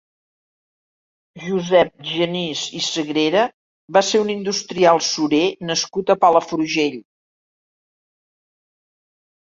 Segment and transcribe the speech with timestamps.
[1.41, 3.43] Josep Genís i Sagrera
[3.99, 6.97] va ser un industrial surer nascut a Palafrugell.